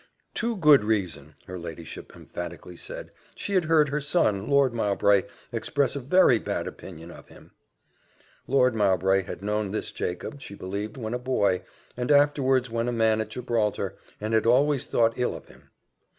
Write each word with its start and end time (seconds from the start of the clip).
Too 0.33 0.55
good 0.57 0.83
reason, 0.83 1.35
her 1.45 1.59
ladyship 1.59 2.15
emphatically 2.15 2.75
said: 2.75 3.11
she 3.35 3.53
had 3.53 3.65
heard 3.65 3.89
her 3.89 4.01
son, 4.01 4.49
Lord 4.49 4.73
Mowbray, 4.73 5.25
express 5.51 5.95
a 5.95 5.99
very 5.99 6.39
bad 6.39 6.65
opinion 6.65 7.11
of 7.11 7.27
him. 7.27 7.51
Lord 8.47 8.73
Mowbray 8.73 9.21
had 9.21 9.43
known 9.43 9.69
this 9.69 9.91
Jacob, 9.91 10.41
she 10.41 10.55
believed, 10.55 10.97
when 10.97 11.13
a 11.13 11.19
boy, 11.19 11.61
and 11.95 12.09
afterwards 12.11 12.67
when 12.67 12.87
a 12.87 12.91
man 12.91 13.21
at 13.21 13.29
Gibraltar, 13.29 13.95
and 14.19 14.33
had 14.33 14.47
always 14.47 14.85
thought 14.87 15.13
ill 15.17 15.35
of 15.35 15.49
him. 15.49 15.69